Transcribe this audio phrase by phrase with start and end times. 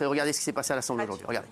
[0.00, 1.26] Regardez ce qui s'est passé à l'Assemblée aujourd'hui.
[1.26, 1.48] Regardez.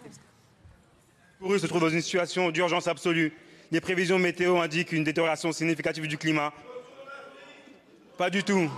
[1.41, 3.33] Kourou se trouve dans une situation d'urgence absolue.
[3.71, 6.53] Les prévisions météo indiquent une détérioration significative du climat.
[8.19, 8.69] Pas du tout.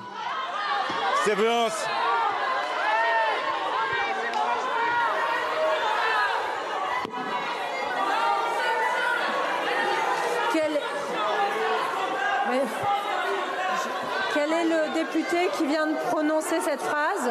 [1.24, 1.84] Ces violences.
[10.52, 10.72] Quel...
[12.50, 12.60] Mais-
[14.34, 17.30] Quel est le député qui vient de prononcer cette phrase?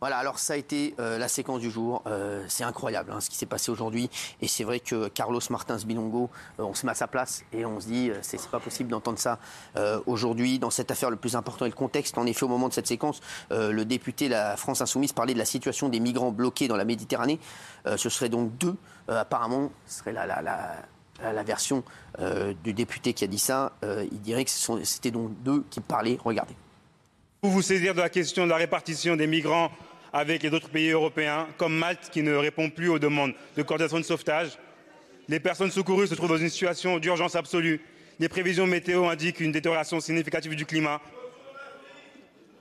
[0.00, 2.02] Voilà, alors ça a été euh, la séquence du jour.
[2.06, 4.08] Euh, c'est incroyable hein, ce qui s'est passé aujourd'hui.
[4.40, 7.66] Et c'est vrai que Carlos Martins Bilongo, euh, on se met à sa place et
[7.66, 9.38] on se dit, c'est pas possible d'entendre ça
[10.06, 10.58] aujourd'hui.
[10.58, 12.16] Dans cette affaire, le plus important est le contexte.
[12.16, 15.38] En effet, au moment de cette séquence, le député de la France Insoumise parlait de
[15.38, 17.38] la situation des migrants bloqués dans la Méditerranée.
[17.96, 18.76] Ce serait donc deux,
[19.08, 21.84] apparemment, ce serait la, version
[22.64, 23.72] du député qui a dit ça.
[23.82, 26.18] Il dirait que c'était donc deux qui parlaient.
[26.24, 26.54] Regardez.
[27.42, 29.70] Vous vous saisir de la question de la répartition des migrants
[30.12, 33.98] avec les autres pays européens, comme Malte qui ne répond plus aux demandes de coordination
[33.98, 34.58] de sauvetage.
[35.26, 37.80] Les personnes secourues se trouvent dans une situation d'urgence absolue.
[38.18, 41.00] Les prévisions météo indiquent une détérioration significative du climat.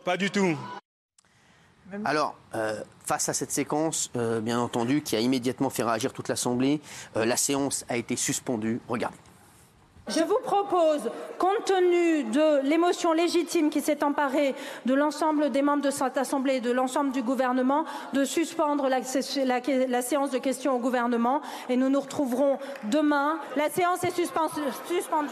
[0.05, 0.57] Pas du tout.
[2.05, 6.29] Alors, euh, face à cette séquence, euh, bien entendu, qui a immédiatement fait réagir toute
[6.29, 6.79] l'Assemblée,
[7.17, 8.79] euh, la séance a été suspendue.
[8.87, 9.17] Regardez.
[10.09, 14.55] Je vous propose, compte tenu de l'émotion légitime qui s'est emparée
[14.87, 19.03] de l'ensemble des membres de cette Assemblée et de l'ensemble du gouvernement, de suspendre la,
[19.03, 23.37] séance de questions au gouvernement et nous nous retrouverons demain.
[23.55, 24.49] La séance est suspen-
[24.87, 25.29] suspendue.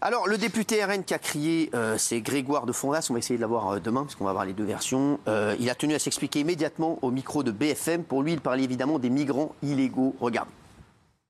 [0.00, 3.06] Alors, le député RN qui a crié, euh, c'est Grégoire de Fondas.
[3.08, 5.18] On va essayer de l'avoir euh, demain, parce qu'on va avoir les deux versions.
[5.28, 8.04] Euh, il a tenu à s'expliquer immédiatement au micro de BFM.
[8.04, 10.14] Pour lui, il parlait évidemment des migrants illégaux.
[10.20, 10.50] Regardez.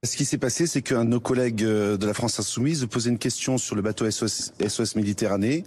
[0.05, 3.09] Ce qui s'est passé, c'est qu'un de nos collègues euh, de la France Insoumise posait
[3.09, 5.65] une question sur le bateau SOS, SOS Méditerranée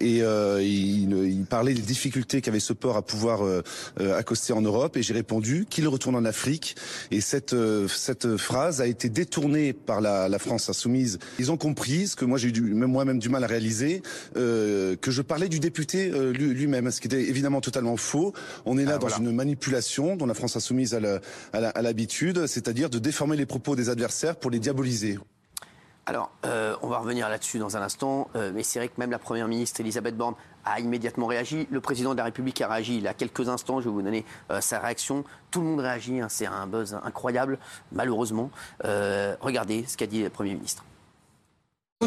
[0.00, 3.62] et euh, il, il parlait des difficultés qu'avait ce port à pouvoir euh,
[4.00, 6.76] euh, accoster en Europe et j'ai répondu qu'il retourne en Afrique
[7.10, 11.18] et cette euh, cette phrase a été détournée par la, la France Insoumise.
[11.38, 14.02] Ils ont compris ce que moi j'ai eu même moi-même du mal à réaliser
[14.38, 18.32] euh, que je parlais du député lui- lui-même, ce qui était évidemment totalement faux.
[18.64, 19.22] On est là Ah, dans voilà.
[19.22, 20.94] une manipulation dont la France Insoumise
[21.52, 25.18] a l'habitude, c'est-à-dire de déformer les propos des adversaires pour les diaboliser.
[26.06, 29.10] Alors, euh, on va revenir là-dessus dans un instant, euh, mais c'est vrai que même
[29.10, 30.34] la Première ministre Elisabeth Borne
[30.66, 31.66] a immédiatement réagi.
[31.70, 33.80] Le président de la République a réagi il y a quelques instants.
[33.80, 35.24] Je vais vous donner euh, sa réaction.
[35.50, 36.20] Tout le monde réagit.
[36.20, 36.28] hein.
[36.28, 37.58] C'est un buzz incroyable,
[37.92, 38.50] malheureusement.
[38.82, 40.84] Regardez ce qu'a dit le Premier ministre.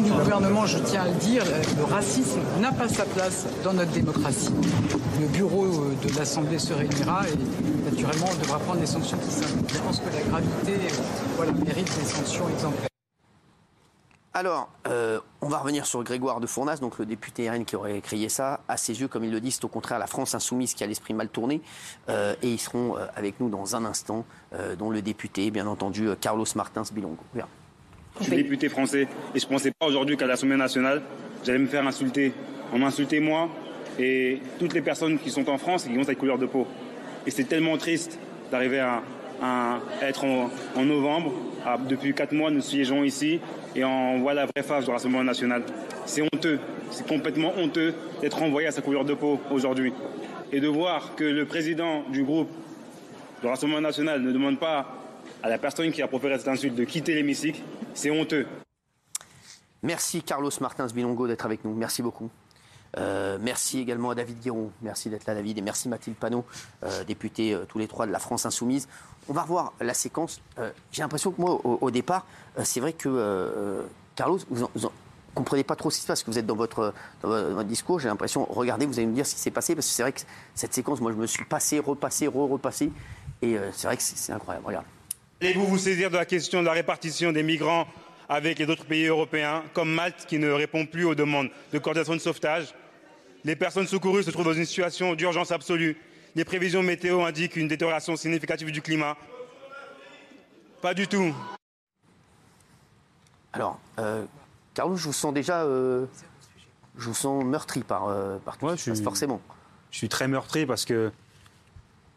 [0.02, 1.42] Du gouvernement, je tiens à le dire,
[1.76, 4.52] le racisme n'a pas sa place dans notre démocratie.
[5.20, 9.30] Le bureau euh, de l'Assemblée se réunira et naturellement on devra prendre les sanctions qui
[9.30, 9.72] s'imposent.
[9.74, 11.02] Je pense que la gravité euh,
[11.36, 12.88] voilà, mérite des sanctions exemplaires.
[14.34, 18.00] Alors, euh, on va revenir sur Grégoire de Fournas, donc le député RN qui aurait
[18.00, 18.60] crié ça.
[18.68, 20.86] À ses yeux, comme il le dit, c'est au contraire la France insoumise qui a
[20.86, 21.60] l'esprit mal tourné.
[22.08, 25.66] Euh, et ils seront euh, avec nous dans un instant, euh, dont le député, bien
[25.66, 27.18] entendu, euh, Carlos Martins Bilongo.
[27.32, 27.50] Regarde.
[28.20, 29.02] Je suis député français
[29.34, 31.02] et je ne pensais pas aujourd'hui qu'à l'Assemblée nationale,
[31.44, 32.32] j'allais me faire insulter.
[32.72, 33.48] On m'a insulté moi
[33.98, 36.66] et toutes les personnes qui sont en France et qui ont cette couleur de peau.
[37.26, 38.18] Et c'est tellement triste
[38.50, 39.02] d'arriver à,
[39.42, 41.32] à être en, en novembre.
[41.64, 43.40] À- depuis quatre mois, nous siégeons ici
[43.76, 45.62] et on voit la vraie face du Rassemblement national.
[46.06, 46.58] C'est honteux,
[46.90, 49.92] c'est complètement honteux d'être envoyé à sa couleur de peau aujourd'hui.
[50.50, 52.48] Et de voir que le président du groupe
[53.42, 54.97] du Rassemblement national ne demande pas
[55.42, 57.60] à la personne qui a proféré cette insulte de quitter l'hémicycle,
[57.94, 58.46] c'est honteux.
[59.82, 61.74] Merci Carlos Martins Bilongo d'être avec nous.
[61.74, 62.30] Merci beaucoup.
[62.96, 64.70] Euh, merci également à David Guéron.
[64.82, 65.58] Merci d'être là, David.
[65.58, 66.44] Et merci Mathilde Panot,
[66.82, 68.88] euh, députée euh, tous les trois de la France Insoumise.
[69.28, 70.40] On va revoir la séquence.
[70.58, 72.26] Euh, J'ai l'impression que moi, au, départ,
[72.64, 73.84] c'est vrai que
[74.16, 74.92] Carlos, vous en,
[75.34, 76.94] comprenez pas trop ce qui se passe, que vous êtes dans votre,
[77.64, 78.00] discours.
[78.00, 80.12] J'ai l'impression, regardez, vous allez me dire ce qui s'est passé, parce que c'est vrai
[80.12, 80.22] que
[80.54, 82.90] cette séquence, moi, je me suis passé, repassé, re-repassé.
[83.42, 84.66] Et c'est vrai que c'est incroyable.
[84.66, 84.86] Regarde.
[85.40, 87.86] Allez-vous vous saisir de la question de la répartition des migrants
[88.28, 92.14] avec les autres pays européens, comme Malte qui ne répond plus aux demandes de coordination
[92.14, 92.74] de sauvetage
[93.44, 95.96] Les personnes secourues se trouvent dans une situation d'urgence absolue.
[96.34, 99.16] Les prévisions météo indiquent une détérioration significative du climat.
[100.82, 101.34] Pas du tout.
[103.52, 104.24] Alors, euh,
[104.74, 105.62] Carlos, je vous sens déjà.
[105.62, 106.06] euh,
[106.98, 109.04] je vous sens meurtri par, euh, par tout Ouais, ce qui se passe, je suis-
[109.04, 109.40] forcément.
[109.92, 111.12] Je suis très meurtri parce que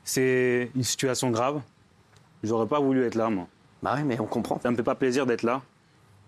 [0.03, 1.61] c'est une situation grave.
[2.43, 3.47] J'aurais pas voulu être là, moi.
[3.83, 4.59] Bah oui, mais on comprend.
[4.61, 5.61] Ça me fait pas plaisir d'être là.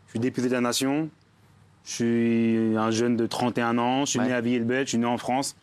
[0.07, 1.09] Je suis député de la nation.
[1.85, 4.05] Je suis un jeune de 31 ans.
[4.05, 4.27] Je suis Ouais.
[4.27, 4.85] né à Villers-le-Bel.
[4.85, 5.55] Je suis né en France.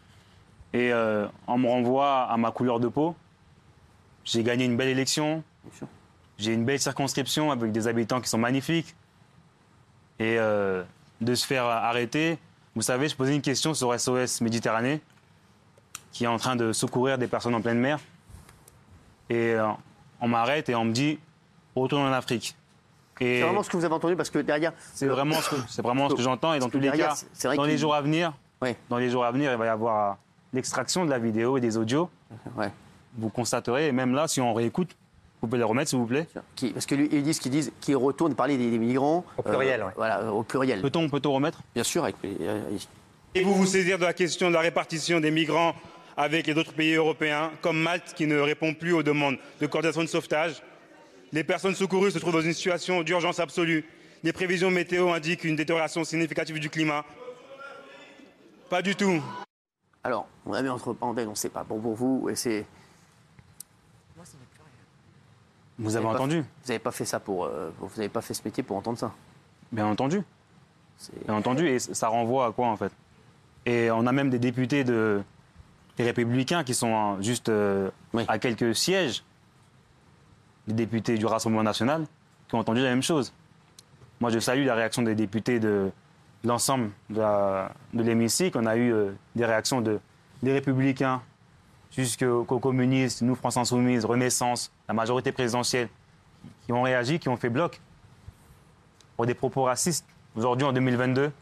[0.73, 3.15] Et euh, on me renvoie à ma couleur de peau.
[4.25, 5.43] J'ai gagné une belle élection.
[6.39, 8.95] J'ai une belle circonscription avec des habitants qui sont magnifiques.
[10.19, 10.83] Et euh,
[11.21, 12.39] de se faire arrêter.
[12.77, 15.01] Vous savez, je posais une question sur SOS Méditerranée.
[16.13, 17.99] qui est en train de secourir des personnes en pleine mer.
[19.29, 19.69] Et euh,
[20.21, 21.19] on m'arrête et on me dit
[21.77, 22.55] retourne en Afrique.
[23.21, 24.73] Et C'est vraiment ce que vous avez entendu parce que derrière.
[24.95, 26.55] c'est vraiment ce que, c'est vraiment ce que j'entends.
[26.55, 28.33] Et dans tous les derrière, cas, dans les jours à venir,
[28.63, 30.19] Ouais, dans les jours à venir, il va y avoir
[30.53, 32.11] l'extraction de la vidéo et des audios.
[32.57, 32.71] ouais.
[33.19, 34.91] Vous constaterez, et même là, si on réécoute,
[35.41, 36.29] vous pouvez les remettre, s'il vous plaît.
[36.55, 39.25] Qui- parce que lui, ils disent qu'ils disent qu'ils retournent parler des, des migrants.
[39.39, 39.93] Au pluriel, euh, ouais.
[39.97, 40.81] Voilà, au pluriel.
[40.83, 41.61] Peut-on peut remettre?
[41.75, 42.17] Bien sûr, avec.
[42.25, 42.61] euh,
[43.35, 45.75] Et vous vous saisir de la question de la répartition des migrants
[46.21, 50.03] avec les autres pays européens, comme Malte qui ne répond plus aux demandes de coordination
[50.03, 50.63] de sauvetage.
[51.33, 53.85] Les personnes secourues se trouvent dans une situation d'urgence absolue.
[54.23, 57.07] Les prévisions météo indiquent une détérioration significative du climat.
[58.69, 59.23] Pas du tout.
[60.05, 61.65] Alors, on a mis entre parenthèses, on ne sait pas.
[61.65, 62.67] Bon, pour vous, et c'est.
[65.79, 67.45] Vous avez pas- entendu, Vous n'avez pas fait ça pour.
[67.47, 69.13] euh, vous n'avez pas fait ce métier pour entendre ça.
[69.73, 70.23] bien entendu.
[71.25, 72.93] Bien entendu, et ça renvoie à quoi en fait?
[73.65, 75.23] Et on a même des députés de,
[75.97, 78.25] des Républicains qui sont hein, juste euh, Oui.
[78.29, 79.23] à quelques sièges,
[80.67, 82.07] des députés du Rassemblement national,
[82.49, 83.33] qui ont entendu la même chose.
[84.21, 85.91] Moi, je salue la réaction des députés de
[86.45, 88.59] l'ensemble de l'hémicycle.
[88.59, 89.99] On a eu euh, des réactions de,
[90.43, 91.23] des Républicains
[91.97, 95.89] jusqu'aux qu'aux communistes, nous, France Insoumise, Renaissance, la majorité présidentielle,
[96.65, 97.81] qui ont réagi, qui ont fait bloc
[99.17, 100.07] pour des propos racistes
[100.37, 101.33] aujourd'hui en 2022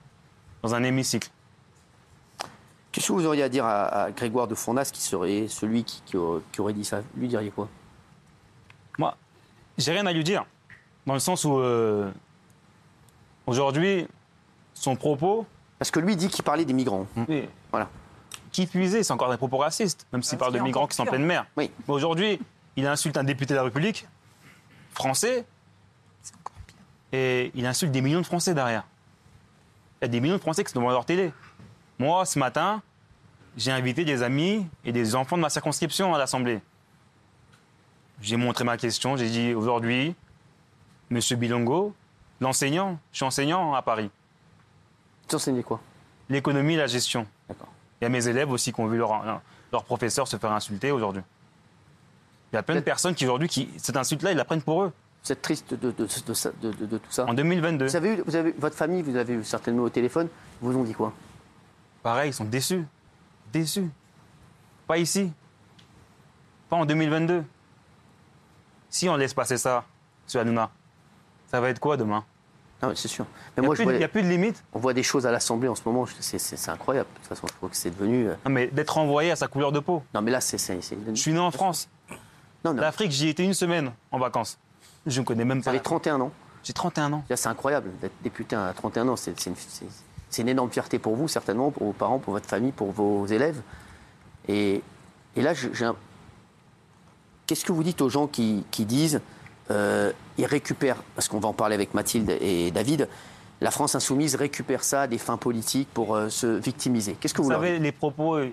[0.62, 1.30] dans un hémicycle.
[2.98, 6.02] Qu'est-ce que vous auriez à dire à, à Grégoire de Fournas, qui serait celui qui,
[6.04, 7.00] qui aurait- qui aurait dit ça?
[7.16, 7.68] Lui diriez quoi?
[8.98, 9.16] Moi,
[9.76, 10.44] j'ai rien à lui dire,
[11.06, 12.10] dans le sens où euh,
[13.46, 14.08] aujourd'hui,
[14.74, 15.46] son propos,
[15.78, 17.06] Parce que lui dit qu'il parlait des migrants.
[17.28, 17.88] oui, Voilà.
[18.50, 21.04] qui puisait, c'est encore des propos racistes, même s'il Ah, parle de migrants qui sont
[21.04, 21.46] en pleine mer.
[21.56, 21.70] Oui.
[21.86, 22.40] Mais aujourd'hui,
[22.74, 24.08] il insulte un député de la République,
[24.92, 25.46] français,
[27.12, 28.82] et il insulte des millions de Français derrière.
[30.02, 31.32] Il y a des millions de Français qui sont devant leur télé.
[32.00, 32.82] Moi, ce matin,
[33.56, 36.60] j'ai invité des amis et des enfants de ma circonscription à l'Assemblée.
[38.20, 40.14] J'ai montré ma question, j'ai dit aujourd'hui,
[41.10, 41.94] Monsieur Bilongo,
[42.40, 44.10] l'enseignant, je suis enseignant à Paris,
[45.28, 45.80] Tu enseignais quoi?
[46.28, 47.26] L'économie et la gestion.
[47.48, 47.68] D'accord.
[48.00, 49.40] Il y a mes élèves aussi qui ont vu leur,
[49.72, 51.22] leur professeur se faire insulter aujourd'hui.
[52.52, 54.82] Il y a plein de personnes qui aujourd'hui, qui, cette insulte-là, ils la prennent pour
[54.84, 54.92] eux.
[55.24, 56.06] Vous êtes triste de, de,
[56.86, 57.26] de, tout ça?
[57.26, 59.90] En 2022, vous avez, eu, vous avez eu- Votre famille, vous avez eu certainement au
[59.90, 60.28] téléphone,
[60.60, 61.12] vous ont dit quoi?
[62.02, 62.84] Pareil, ils sont déçus.
[63.52, 63.90] Déçus.
[64.86, 65.32] Pas ici.
[66.68, 67.44] Pas en 2022.
[68.90, 69.84] Si on laisse passer ça,
[70.26, 70.70] sur Hanouna,
[71.50, 72.24] ça va être quoi demain?
[72.82, 73.26] Non, mais c'est sûr.
[73.56, 74.62] Il Mais n'y moi, a, il a plus de limite.
[74.72, 77.08] on voit des choses à l'Assemblée en ce moment, c'est- incroyable.
[77.14, 78.28] De toute façon, je trouve que c'est devenu.
[78.28, 80.02] euh, Non, mais d'être envoyé à sa couleur de peau.
[80.14, 80.58] Non, mais là, c'est.
[80.58, 81.88] Je suis né en France.
[82.64, 82.80] Non, non.
[82.80, 84.58] L'Afrique, j'y étais une semaine en vacances.
[85.06, 85.70] Je ne connais même pas.
[85.70, 86.32] avez 31 ans.
[86.62, 87.24] J'ai 31 ans.
[87.34, 89.16] C'est incroyable d'être député à 31 ans.
[89.16, 89.56] C'est c'est une,
[90.30, 93.26] c'est- une énorme fierté pour vous, certainement, pour vos parents, pour votre famille, pour vos
[93.26, 93.60] élèves.
[94.48, 94.82] Et,
[95.36, 95.96] et là, j'ai un-
[97.46, 99.20] qu'est-ce que vous dites aux gens qui, qui disent
[99.70, 103.08] euh, ils récupèrent, parce qu'on va en parler avec Mathilde et David,
[103.60, 107.14] la France insoumise récupère ça à des fins politiques pour euh, se victimiser.
[107.20, 107.68] Qu'est-ce que vous, Vous leur dites?
[107.70, 108.50] savez, les propos, euh,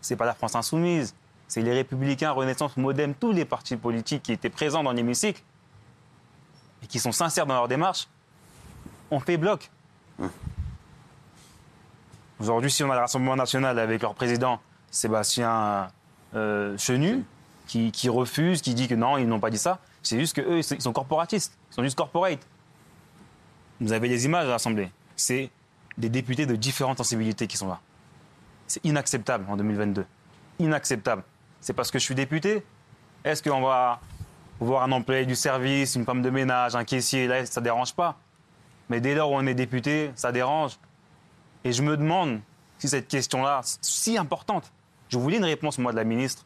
[0.00, 1.14] c'est pas la France insoumise,
[1.48, 5.42] c'est les Républicains, Renaissance, Modem, tous les partis politiques qui étaient présents dans l'hémicycle
[6.82, 8.08] et qui sont sincères dans leur démarche,
[9.10, 9.70] ont fait bloc.
[12.40, 15.88] Aujourd'hui, si on a le Rassemblement national avec leur président Sébastien
[16.34, 17.24] euh, Chenu,
[17.66, 20.58] qui, qui refuse, qui dit que non, ils n'ont pas dit ça, c'est juste qu'eux,
[20.58, 22.40] ils sont corporatistes, ils sont juste corporate.
[23.80, 24.90] Vous avez les images à l'Assemblée.
[25.16, 25.50] C'est
[25.98, 27.80] des députés de différentes sensibilités qui sont là.
[28.66, 30.04] C'est inacceptable en 2022.
[30.58, 31.22] Inacceptable.
[31.60, 32.64] C'est parce que je suis député
[33.24, 34.00] Est-ce qu'on va
[34.58, 37.94] voir un employé du service, une femme de ménage, un caissier, là, ça ne dérange
[37.94, 38.16] pas
[38.88, 40.78] Mais dès lors où on est député, ça dérange.
[41.64, 42.40] Et je me demande
[42.78, 44.72] si cette question-là, si importante,
[45.08, 46.44] je voulais une réponse, moi, de la ministre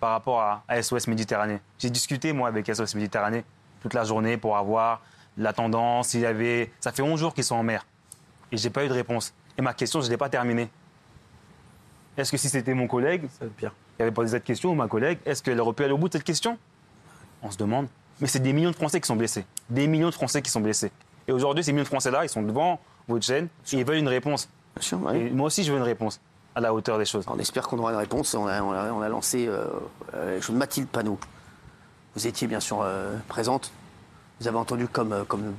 [0.00, 1.60] par rapport à, à SOS Méditerranée.
[1.78, 3.44] J'ai discuté, moi, avec SOS Méditerranée
[3.80, 5.02] toute la journée pour avoir
[5.36, 6.70] la tendance, s'il y avait...
[6.80, 7.86] Ça fait 11 jours qu'ils sont en mer.
[8.52, 9.32] Et j'ai pas eu de réponse.
[9.56, 10.68] Et ma question, je ne l'ai pas terminée.
[12.16, 13.74] Est-ce que si c'était mon collègue Ça va être pire.
[13.96, 16.08] qui avait posé cette question, ou ma collègue, est-ce qu'elle aurait pu aller au bout
[16.08, 16.58] de cette question?
[17.42, 17.86] On se demande.
[18.20, 19.46] Mais c'est des millions de Français qui sont blessés.
[19.70, 20.92] Des millions de Français qui sont blessés.
[21.26, 24.08] Et aujourd'hui, ces millions de Français-là, ils sont devant votre chaîne et ils veulent une
[24.08, 24.48] réponse.
[24.76, 25.16] Bien sûr, oui.
[25.16, 26.20] Et moi aussi, je veux une réponse
[26.54, 27.24] à la hauteur des choses.
[27.28, 28.34] On espère qu'on aura une réponse.
[28.34, 29.66] On a, on a- on a lancé euh,
[30.14, 31.18] euh, Mathilde Panot.
[32.16, 33.70] Vous étiez bien sûr euh, présente.
[34.40, 35.54] Vous avez entendu comme, euh, comme,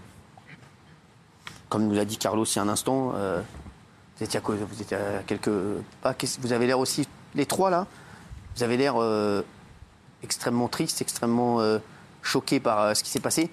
[1.70, 3.14] comme nous l'a dit Carlos il y a un instant.
[3.16, 3.42] euh,
[4.18, 5.50] vous étiez à vous étiez à quelques
[6.02, 6.14] pas.
[6.42, 7.88] Vous avez l'air aussi les trois là.
[8.56, 8.96] Vous avez l'air
[10.24, 11.60] extrêmement triste, extrêmement
[12.22, 13.50] choqué par ce qui s'est passé.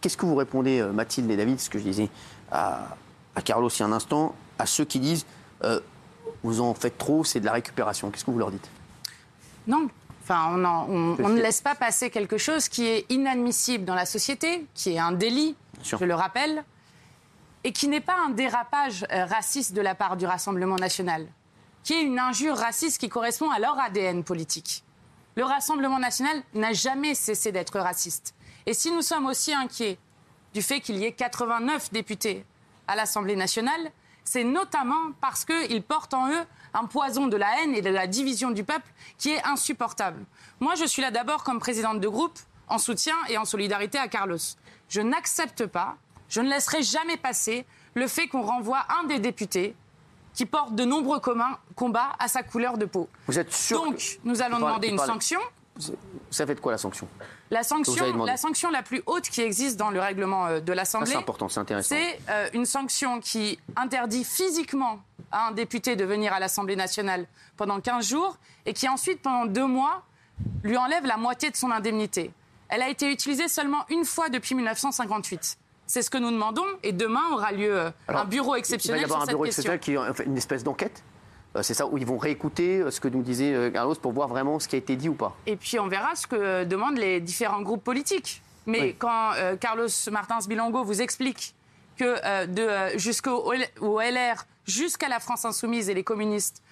[0.00, 2.08] Qu'est-ce que vous répondez, Mathilde et David, ce que je disais
[2.50, 2.96] à,
[3.34, 5.26] à Carlos il y a un instant, à ceux qui disent
[5.64, 5.80] euh,
[6.42, 8.10] vous en faites trop, c'est de la récupération.
[8.10, 8.68] Qu'est-ce que vous leur dites?
[9.66, 9.88] Non.
[10.22, 13.94] Enfin, on, en- on- on ne laisse pas passer quelque chose qui est inadmissible dans
[13.94, 16.64] la société, qui est un délit, je le rappelle,
[17.64, 21.26] et qui n'est pas un dérapage euh, raciste de la part du Rassemblement national,
[21.82, 24.84] qui est une injure raciste qui correspond à leur ADN politique.
[25.36, 28.34] Le Rassemblement national n'a jamais cessé d'être raciste.
[28.66, 29.98] Et si nous sommes aussi inquiets
[30.54, 32.44] du fait qu'il y ait 89 députés
[32.88, 33.90] à l'Assemblée nationale,
[34.24, 38.06] c'est notamment parce qu'ils portent en eux un poison de la haine et de la
[38.06, 40.24] division du peuple qui est insupportable.
[40.60, 44.08] Moi, je suis là d'abord comme présidente de groupe, en soutien et en solidarité à
[44.08, 44.38] Carlos.
[44.88, 45.96] Je n'accepte pas,
[46.28, 49.74] je ne laisserai jamais passer le fait qu'on renvoie un des députés
[50.34, 53.08] qui porte de nombreux communs- combats à sa couleur de peau.
[53.26, 55.40] Vous êtes sûr Donc, que- nous allons demander une sanction.
[56.30, 57.08] Ça fait de quoi la sanction?
[57.50, 61.16] La sanction, la sanction la plus haute qui existe dans le règlement euh, de l'Assemblée,
[61.82, 65.00] c'est euh, une sanction qui interdit physiquement
[65.30, 67.26] à un député de venir à l'Assemblée nationale
[67.56, 68.36] pendant 15 jours
[68.66, 70.02] et qui ensuite, pendant deux mois,
[70.62, 72.32] lui enlève la moitié de son indemnité.
[72.68, 75.58] Elle a été utilisée seulement une fois depuis 1958.
[75.86, 78.58] C'est ce que nous demandons et demain aura lieu euh, Alors, un bureau Il va
[78.58, 79.72] exceptionnel y avoir sur un cette bureau question.
[79.72, 81.02] exceptionnel qui est en fait, une espèce d'enquête?
[81.56, 84.12] Euh, C'est ça où ils vont réécouter euh, ce que nous disait euh, Carlos pour
[84.12, 85.36] voir vraiment ce qui a été dit ou pas.
[85.46, 88.42] Et puis on verra ce que demandent les différents groupes politiques.
[88.66, 88.96] Mais Oui.
[88.98, 91.54] quand euh, Carlos Martins Bilongo vous explique
[91.96, 96.62] que euh, de, euh, jusqu'au au LR, jusqu'à la France insoumise et les communistes,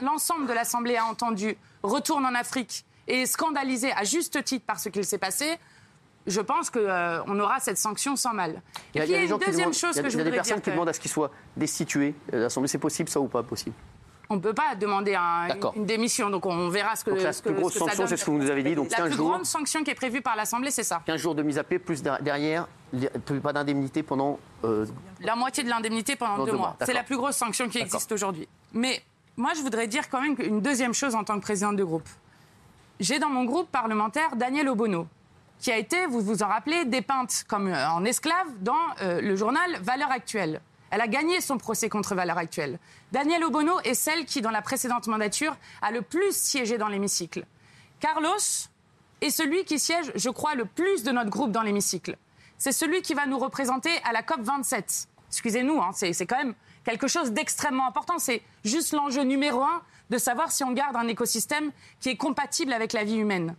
[0.00, 4.80] l'ensemble de l'Assemblée a entendu retourne en Afrique et est scandalisé à juste titre par
[4.80, 5.58] ce qu'il s'est passé,
[6.26, 8.62] je pense qu'on aura cette sanction sans mal.
[8.94, 10.14] Il y a, et il y a puis y une deuxième demandent, chose que je
[10.14, 10.64] il y a des voudrais personnes dire.
[10.64, 12.68] qui demandent à ce qu'il soit destitué de l'Assemblée.
[12.68, 13.74] C'est possible ça ou pas possible?
[14.30, 17.32] On ne peut pas demander un- une démission, donc on verra ce que, Donc la
[17.32, 18.74] ce que- plus grosse ce que ça sanction, c'est ce que vous nous avez dit,
[18.74, 19.28] donc La 15 plus jours.
[19.30, 21.02] grande sanction qui est prévue par l'Assemblée, c'est ça.
[21.04, 22.66] 15 jours de mise à pied, plus der- derrière,
[23.42, 24.38] pas d'indemnité pendant.
[24.64, 24.86] euh,
[25.20, 26.68] La moitié de l'indemnité pendant deux, deux mois.
[26.68, 28.48] mois, C'est la plus grosse sanction qui existe aujourd'hui.
[28.72, 29.02] Mais
[29.36, 32.08] moi, je voudrais dire quand même une deuxième chose en tant que présidente de groupe.
[33.00, 35.06] J'ai dans mon groupe parlementaire Daniel Obono,
[35.60, 39.36] qui a été, vous vous en rappelez, dépeinte comme euh, en esclave dans euh, le
[39.36, 40.60] journal Valeurs Actuelles.
[40.94, 42.78] Elle a gagné son procès contre Valeurs Actuelles.
[43.10, 47.46] Daniel Obono est celle qui, dans la précédente mandature, a le plus siégé dans l'hémicycle.
[47.98, 48.38] Carlos
[49.20, 52.16] est celui qui siège, je crois, le plus de notre groupe dans l'hémicycle.
[52.58, 55.08] C'est celui qui va nous représenter à la COP 27.
[55.30, 58.20] Excusez-nous, hein, c'est quand même quelque chose d'extrêmement important.
[58.20, 62.72] C'est juste l'enjeu numéro un de savoir si on garde un écosystème qui est compatible
[62.72, 63.56] avec la vie humaine.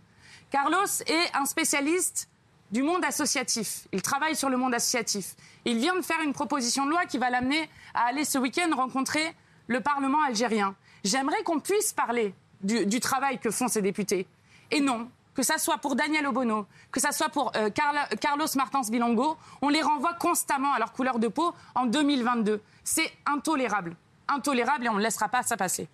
[0.50, 2.30] Carlos est un spécialiste
[2.70, 3.86] du monde associatif.
[3.92, 5.34] Il travaille sur le monde associatif.
[5.64, 8.68] Il vient de faire une proposition de loi qui va l'amener à aller ce week-end
[8.74, 9.34] rencontrer
[9.66, 10.74] le Parlement algérien.
[11.04, 14.26] J'aimerais qu'on puisse parler du, travail que font ces députés.
[14.70, 18.80] Et non, que ça soit pour Daniel Obono, que ça soit pour euh, Carlos Martins
[18.90, 22.60] Bilongo, on les renvoie constamment à leur couleur de peau en 2022.
[22.82, 23.96] C'est intolérable.
[24.28, 25.88] Intolérable et on ne laissera pas ça passer.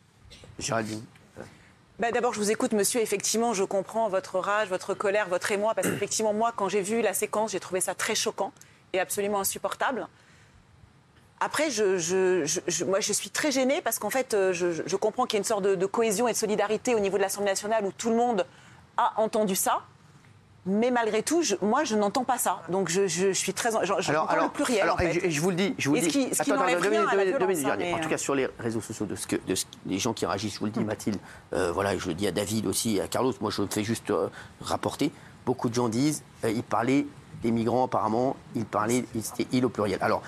[0.58, 1.04] Géraldine.
[2.02, 3.00] Bah, D'abord, je vous écoute, monsieur.
[3.00, 7.00] Effectivement, je comprends votre rage, votre colère, votre émoi, parce qu'effectivement, moi, quand j'ai vu
[7.00, 8.52] la séquence, j'ai trouvé ça très choquant
[8.92, 10.08] et absolument insupportable.
[11.38, 11.94] Après, je,
[13.12, 15.86] suis très gênée parce qu'en fait, euh, je, comprends qu'il y a une sorte de
[15.86, 18.46] cohésion et de solidarité au niveau de l'Assemblée nationale où tout le monde
[18.96, 19.82] a entendu ça.
[20.64, 22.62] Mais malgré tout, je- moi, je n'entends pas ça.
[22.68, 23.70] Donc, je, je suis très.
[23.72, 24.82] J'entends le pluriel.
[24.82, 25.12] alors, en fait.
[25.24, 26.06] je, je vous le dis, je vous le dis.
[26.08, 27.94] qui- ce qui Attends, attends, deux rien minutes, à la deux minutes, deux violence, minutes,
[27.94, 27.98] hein.
[27.98, 30.24] En tout cas, sur les réseaux sociaux, de ce que, de ce- les gens qui
[30.24, 31.18] réagissent, je vous le dis, Mathilde,
[31.52, 34.28] euh, voilà, je le dis à David aussi, à Carlos, moi je fais juste euh,
[34.60, 35.10] rapporter.
[35.46, 37.06] Beaucoup de gens disent, euh, ils parlaient
[37.42, 39.98] des migrants apparemment, ils parlaient, c'était il au pluriel.
[40.00, 40.22] Alors,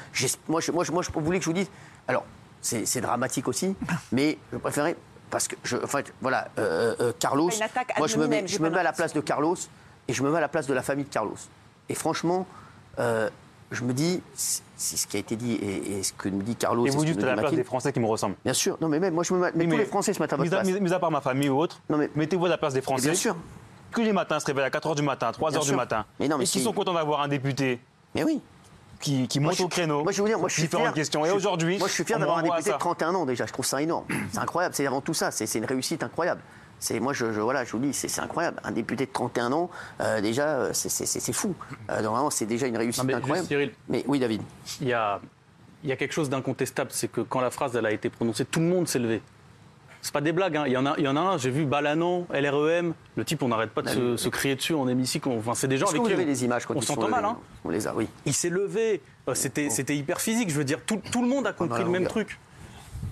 [0.49, 1.69] moi, je, moi, je, moi, je voulais que je vous dise,
[2.09, 2.25] alors,
[2.61, 3.77] c'est dramatique aussi,
[4.11, 4.97] mais je préférais,
[5.31, 7.51] parce que, je, en fait, voilà, euh, euh, Carlos,
[7.99, 9.57] moi je me mets, je me mets à la place de Carlos
[10.09, 11.37] et je me mets à la place de la famille de Carlos.
[11.89, 12.47] Et franchement,
[12.99, 13.29] euh,
[13.71, 16.57] je me dis, c'est ce qui a été dit et, et ce que nous dit
[16.57, 16.87] Carlos.
[16.87, 18.37] Et vous dites à la place des Français qui me ressemblent.
[18.45, 20.33] Bien sûr, non mais même moi je me mets, mais tous les Français se mettent
[20.33, 20.73] à votre mis à, place.
[20.73, 22.83] mis- mis à part ma famille ou autre, Non, mais- mettez-vous à la place des
[22.83, 23.05] Français.
[23.11, 23.37] Bien sûr.
[23.91, 26.05] Que les matins se réveillent à 4h du matin, 3h Bien du matin.
[26.19, 27.81] Mais non, mais et qui sont contents d'avoir un député
[28.15, 28.41] Mais oui.
[29.01, 30.03] qui, monte au créneau.
[30.03, 30.95] Moi je veux dire, moi je suis différentes fier.
[30.95, 31.25] questions.
[31.25, 32.79] Et aujourd'hui, moi je suis fier d'avoir un député de ça.
[32.79, 33.47] 31 ans déjà.
[33.47, 34.05] Je trouve ça énorme.
[34.33, 34.75] C'est incroyable.
[34.75, 35.31] C'est avant tout ça.
[35.31, 36.41] C'est une réussite incroyable.
[36.85, 38.61] C'est moi je, je- voilà, je vous dis, c'est incroyable.
[38.63, 39.71] Un député de 31 ans,
[40.03, 41.55] euh, déjà, euh, c'est- fou.
[41.91, 43.49] Euh, donc vraiment, c'est déjà une réussite Non, mais juste, incroyable.
[43.49, 43.73] Cyril.
[43.89, 44.43] Mais oui, David.
[44.83, 45.19] Il y a,
[45.83, 48.45] il y a quelque chose d'incontestable, c'est que quand la phrase elle a été prononcée,
[48.45, 49.23] tout le monde s'est levé.
[50.03, 50.65] C'est pas des blagues, hein.
[50.67, 53.43] il, y en a, il y en a un, j'ai vu Balanan, LREM, le type,
[53.43, 55.31] on n'arrête pas de se, se crier dessus en hémicycle.
[55.31, 57.25] Enfin, c'est des gens avec vous qui avez on- des images quand on s'entend mal.
[57.25, 57.39] Hein.
[57.65, 58.07] On les a, oui.
[58.27, 61.47] Il s'est levé, Euh, c'était c'était hyper physique, je veux dire, tout, tout le monde
[61.47, 62.39] a compris la le même truc.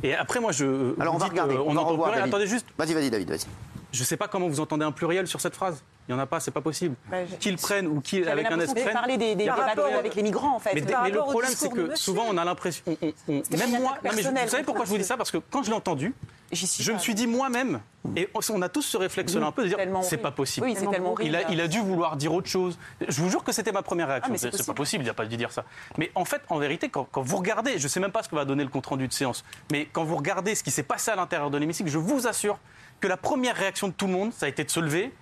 [0.03, 0.99] Et après, moi, je.
[1.01, 1.55] Alors on va dites, regarder.
[1.55, 2.21] euh, on on va entend revoir plus rien.
[2.27, 2.35] David.
[2.35, 3.47] Attendez juste, Vas-y, vas-y, David, vas-y.
[3.93, 5.83] je ne sais pas comment vous entendez un pluriel sur cette phrase.
[6.09, 6.97] Il n'y en a pas, c'est pas possible.
[7.09, 8.93] Bah, Qu'ils prennent ou qu'ils avec un S prennent.
[8.93, 10.75] parlez des, des, Par des rapport avec les migrants, en fait.
[10.75, 10.81] Mais,
[11.11, 12.83] le problème, c'est que souvent on a l'impression.
[12.87, 13.71] même moi, attaque non,
[14.03, 15.17] mais je- personnelle vous savez pourquoi je vous dis ça?
[15.17, 16.13] Parce que quand je l'ai entendu,
[16.55, 17.81] suis je me suis dit moi-même,
[18.17, 20.67] et on a tous ce réflexe-là un peu de dire c'est pas possible.
[20.67, 21.53] Oui, c'est tellement il, a, horrible.
[21.55, 22.79] il a dû vouloir dire autre chose.
[23.07, 24.35] Je vous jure que c'était ma première réaction.
[24.35, 25.05] Ah, c'est pas possible.
[25.05, 25.65] il n'a pas dû dire ça.
[25.99, 28.29] Mais en fait, en vérité, quand, quand vous regardez, je ne sais même pas ce
[28.29, 31.11] que va donner le compte-rendu de séance, mais quand vous regardez ce qui s'est passé
[31.11, 32.59] à l'intérieur de l'hémicycle, je vous assure
[33.01, 35.13] que la première réaction de tout le monde, ça a été de se lever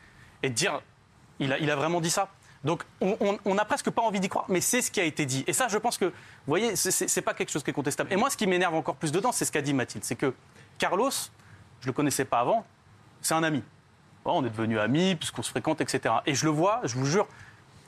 [0.42, 0.80] et de dire
[1.38, 2.28] il a, il a vraiment dit ça.
[2.62, 5.44] Donc on- n'a presque pas envie d'y croire, mais c'est ce qui a été dit.
[5.46, 6.12] Et ça, je pense que, vous
[6.46, 8.12] voyez, c'est pas quelque chose qui est contestable.
[8.12, 10.04] Et moi, ce qui m'énerve encore plus dedans, c'est ce qu'a dit Mathilde.
[10.04, 10.34] C'est que
[10.80, 11.10] Carlos,
[11.80, 12.64] je le connaissais pas avant,
[13.20, 13.62] c'est un ami.
[14.24, 16.14] Bon, on est devenus amis, puisqu'on se fréquente, etc.
[16.26, 17.28] Et je le vois, je vous jure,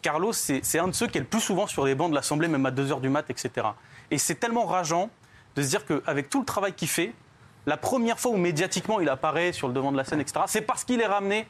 [0.02, 2.48] Carlos, c'est un de ceux qui est le plus souvent sur les bancs de l'Assemblée,
[2.48, 3.66] même à 2h du mat, etc.
[4.10, 5.10] Et c'est tellement rageant
[5.56, 7.12] de se dire qu'avec tout le travail qu'il fait,
[7.66, 10.62] la première fois où médiatiquement il apparaît sur le devant de la scène, etc., c'est
[10.62, 11.46] parce qu'il est ramené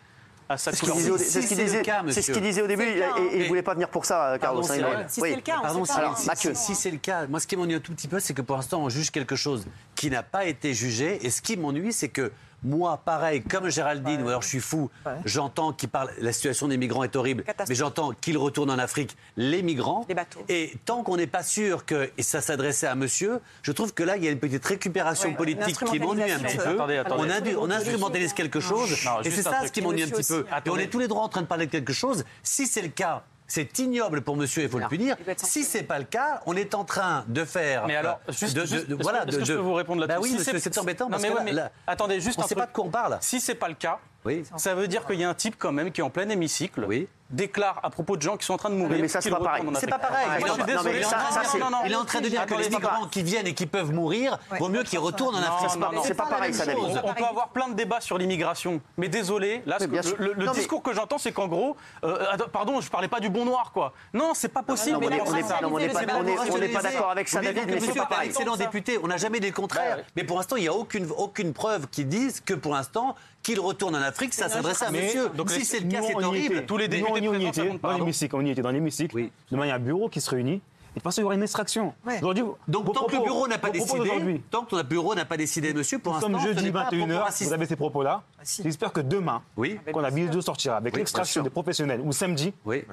[0.49, 2.35] à sa C'est ce qu'il disait, Si ce le disait- cas, c'est ce monsieur.
[2.35, 3.15] qu'il disait au début, et- et il hein.
[3.39, 4.61] ne voulait pas venir pour ça, Carlos.
[4.67, 5.05] Pardon, hein.
[5.09, 5.31] Si oui.
[5.31, 6.05] c'est le cas, on Pardon, sait si, pas.
[6.05, 6.53] Alors, si- Mathieu.
[6.55, 8.57] si c'est le cas, moi ce qui m'ennuie un tout petit peu, c'est que pour
[8.57, 9.65] l'instant on juge quelque chose
[10.03, 11.25] qui n'a pas été jugé.
[11.25, 12.33] Et ce qui m'ennuie, c'est que
[12.65, 14.91] moi, pareil, comme Géraldine, ou alors je suis fou,
[15.25, 19.17] j'entends qu'il parle, la situation des migrants est horrible, mais j'entends qu'il retourne en Afrique
[19.37, 20.05] les migrants.
[20.09, 20.41] Les bateaux.
[20.49, 24.03] Et tant qu'on n'est pas sûr que et ça s'adressait à monsieur, je trouve que
[24.03, 26.71] là, il y a une petite récupération Ouais, politique qui m'ennuie un petit peu.
[26.71, 27.23] Attendez, attendez.
[27.23, 30.27] On, indu- on instrumentalise quelque chose, Non, et c'est ça ce qui m'ennuie un petit
[30.27, 30.45] peu.
[30.67, 32.25] Et on est tous les droits en train de parler de quelque chose.
[32.43, 33.23] Si c'est le cas,
[33.55, 35.15] c'est ignoble pour monsieur, il faut le punir.
[35.37, 37.87] Si c'est pas le cas, on est en train de faire.
[37.87, 39.59] Mais alors, juste, de- de- juste- de- est-ce voilà, que- est-ce de- que je peux
[39.61, 41.53] vous répondre là-dessus Bah oui, Si c'est embêtant Non, parce mais que ouais, là- mais
[41.53, 42.65] là, attendez, juste on ne sait truc.
[42.65, 43.19] pas de quoi on parle.
[43.21, 44.45] Si c'est pas le cas, Oui.
[44.57, 46.85] ça veut dire qu'il y a un type quand même qui est en plein hémicycle,
[46.87, 47.09] Oui.
[47.31, 48.99] déclare à propos de gens qui sont en train de mourir.
[49.00, 49.62] mais ça, c'est pas pareil.
[49.73, 49.91] C'est Afrique.
[49.91, 50.26] pas pareil.
[50.29, 51.02] Moi, Il je est suis en- non, mais désolé.
[51.02, 51.79] ça- non, ça, non, c'est- non, non.
[51.87, 54.38] Il est en train de dire que les migrants qui viennent et qui peuvent mourir,
[54.61, 55.71] vaut mieux qu'ils retournent en Afrique.
[56.05, 56.64] c'est pas pareil, ça.
[57.02, 59.87] On, peut avoir plein de débats sur l'immigration, mais désolé, là, le,
[60.35, 63.31] le Non, mais- discours que j'entends, c'est qu'en gros, euh, pardon, je parlais pas du
[63.31, 63.93] bon noir, quoi.
[64.12, 64.99] Non, c'est pas possible.
[64.99, 68.29] On n'est pas d'accord avec ça, David, mais c'est pas pareil.
[68.29, 68.99] excellent député.
[69.02, 69.99] On n'a jamais dit le contraire.
[70.17, 73.59] Mais pour l'instant, il n'y a aucune, aucune preuve qui dise que pour l'instant, qu'il
[73.61, 75.29] retourne en Afrique, ça s'adresse à Mais- monsieur.
[75.31, 76.57] donc si c'est le cas, c'est horrible.
[76.57, 76.67] était.
[76.67, 78.37] Tous les députés on y- était dans l'hémicycle.
[78.37, 79.14] On y était dans l'hémicycle.
[79.16, 79.33] Oui.
[79.51, 80.61] Demain, il y a un bureau qui se réunit.
[80.95, 81.95] Et de toute façon, il y aura une extraction.
[82.19, 85.38] Aujourd'hui, Donc tant que le bureau n'a pas décidé, tant que le bureau n'a pas
[85.38, 87.49] décidé, monsieur, pour l'instant, jeudi n'est pas un propos 21h, raciste.
[87.49, 88.23] vous avez ces propos-là.
[88.62, 89.79] J'espère que demain, Oui.
[89.90, 92.85] quand la vidéo sortira avec Oui, l'extraction des professionnels, ou samedi, Oui.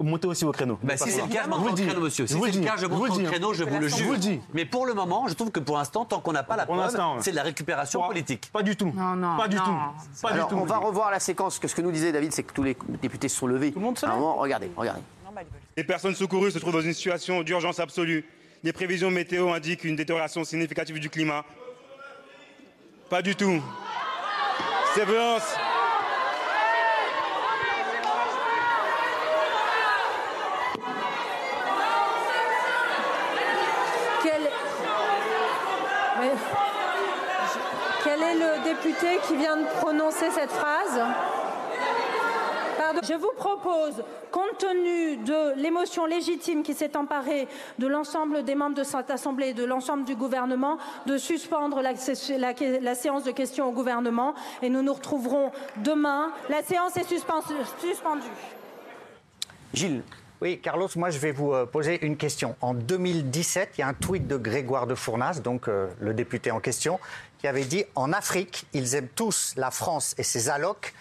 [0.00, 0.78] Montez aussi au créneau.
[0.82, 1.86] Bah, si c'est le cas, je monte vous au le dis.
[1.86, 2.26] créneau, monsieur.
[2.26, 4.14] Si Je vous c'est le cas, je monte au créneau, je vous le jure.
[4.52, 6.74] Mais pour le moment, je trouve que pour l'instant, tant qu'on n'a pas la Pour
[6.76, 8.50] preuve, c'est de la récupération Pas- politique.
[8.52, 8.92] Pas du tout.
[8.94, 9.62] Non, non, Pas du non.
[9.64, 9.72] tout.
[10.22, 10.60] Pas Alors, du tout.
[10.60, 11.58] on va revoir la séquence.
[11.58, 13.72] Que ce que nous disait David, c'est que tous les députés se sont levés.
[13.72, 14.14] Tout le monde se lève.
[14.18, 15.00] regardez, regardez.
[15.76, 18.24] Les personnes secourues se trouvent dans une situation d'urgence absolue.
[18.62, 21.44] Les prévisions météo indiquent une détérioration significative du climat.
[23.10, 23.60] Pas du tout.
[24.94, 25.54] Ces violences.
[34.22, 34.42] Quel...
[36.20, 36.30] Mais-
[38.04, 41.00] Quel est le député qui vient de prononcer cette phrase
[42.78, 43.00] Pardon.
[43.08, 47.46] Je vous propose, compte tenu de l'émotion légitime qui s'est emparée
[47.78, 51.92] de l'ensemble des membres de cette Assemblée et de l'ensemble du gouvernement, de suspendre la,
[52.38, 56.30] la- la séance de questions au gouvernement et nous nous retrouverons demain.
[56.48, 57.42] La séance est suspen-
[57.80, 58.22] suspendue.
[59.72, 60.02] Gilles,
[60.42, 62.54] Oui, Carlos, moi je vais vous euh, poser une question.
[62.60, 66.50] En 2017, il y a un tweet de Grégoire de Fournas, donc euh, le député
[66.50, 66.98] en question,
[67.44, 70.94] qui avait dit En Afrique, ils aiment tous la France et ses allocs.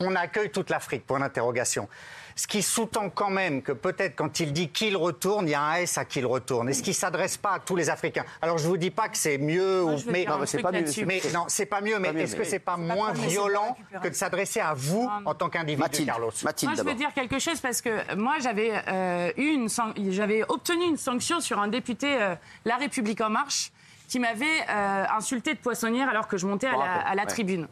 [0.00, 1.88] On accueille toute l'Afrique, point d'interrogation.
[2.34, 5.62] Ce qui sous-tend quand même que peut-être quand il dit qu'il retourne, il y a
[5.62, 6.68] un S à qu'il retourne.
[6.68, 8.24] Est-ce qu'il ne s'adresse pas à tous les Africains?
[8.42, 10.46] Alors je ne vous dis pas que c'est mieux, Moi, ou, mais, dire un mais
[10.46, 11.06] c'est truc pas mieux, là-dessus.
[11.06, 12.00] mais non, c'est pas mieux.
[12.00, 15.34] Mais est-ce que c'est pas pas moins pas violent que de s'adresser à vous en
[15.34, 16.08] tant qu'individu, Mathilde.
[16.08, 16.32] Carlos?
[16.42, 19.94] Mathilde Moi, je veux dire quelque chose parce que moi, j'avais euh, eu une san-
[20.10, 23.70] j'avais obtenu une sanction sur un député euh, La République en Marche
[24.08, 27.22] qui m'avait euh, insulté de poissonnière alors que je montais à la, rappelle, à la
[27.22, 27.28] ouais.
[27.28, 27.68] tribune.